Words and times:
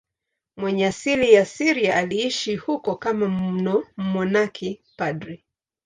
Mwenye 0.57 0.85
asili 0.85 1.33
ya 1.33 1.45
Syria, 1.45 1.95
aliishi 1.95 2.55
huko 2.55 2.95
kama 2.95 3.27
mmonaki 3.97 4.81
padri. 4.97 5.43